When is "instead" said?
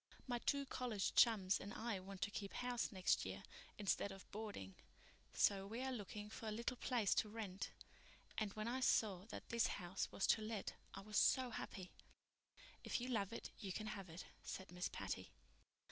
3.77-4.11